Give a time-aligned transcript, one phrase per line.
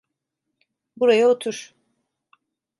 [0.97, 1.73] Buraya otur.